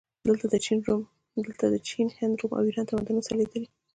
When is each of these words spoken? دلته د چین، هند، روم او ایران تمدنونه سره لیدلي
دلته 1.37 1.65
د 1.73 1.75
چین، 1.87 2.07
هند، 2.17 2.33
روم 2.39 2.51
او 2.57 2.63
ایران 2.67 2.85
تمدنونه 2.89 3.23
سره 3.27 3.37
لیدلي 3.39 3.67